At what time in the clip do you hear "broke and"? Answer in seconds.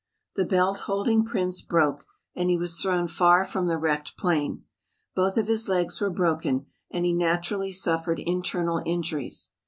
1.61-2.49